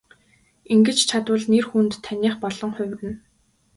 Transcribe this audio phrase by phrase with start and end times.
[0.73, 3.11] Ингэж чадвал нэр хүнд таных болон хувирна.